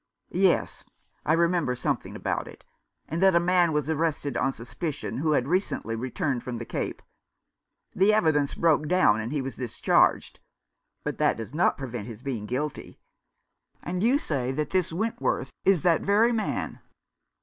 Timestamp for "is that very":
15.65-16.31